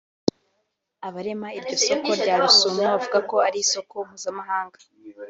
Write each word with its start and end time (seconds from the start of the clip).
Abarema 1.07 1.47
iryo 1.57 1.75
soko 1.85 2.11
rya 2.21 2.35
Rusumo 2.41 2.81
bavuga 2.91 3.19
ko 3.29 3.35
ari 3.47 3.57
isoko 3.65 3.93
mpuzamahanga 4.07 4.77